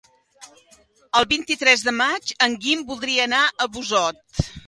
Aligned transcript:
El 1.19 1.27
vint-i-tres 1.33 1.83
de 1.89 1.93
maig 1.99 2.33
en 2.47 2.57
Guim 2.65 2.83
voldria 2.89 3.27
anar 3.29 3.45
a 3.67 3.71
Busot. 3.77 4.27